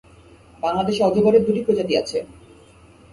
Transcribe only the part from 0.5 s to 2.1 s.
বাংলাদেশে অজগরের দুটি প্রজাতি